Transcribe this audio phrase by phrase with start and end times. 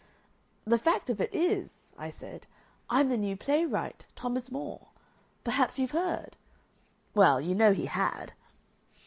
[0.65, 2.47] 'The fact of it is,' I said,
[2.89, 4.87] 'I'm the new playwright, Thomas More.
[5.43, 6.37] Perhaps you've heard?'
[7.13, 8.33] Well, you know, he had."